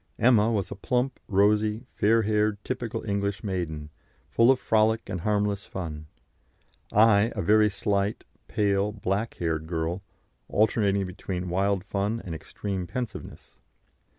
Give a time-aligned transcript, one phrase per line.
[0.17, 3.91] Emma was a plump, rosy, fair haired typical English maiden,
[4.31, 6.07] full of frolic and harmless fun;
[6.91, 10.01] I a very slight, pale, black haired girl,
[10.49, 13.59] alternating between wild fun and extreme pensiveness.